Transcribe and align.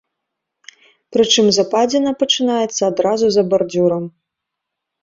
Прычым 1.17 1.45
западзіна 1.59 2.15
пачынаецца 2.25 2.81
адразу 2.91 3.25
за 3.39 3.43
бардзюрам. 3.53 4.03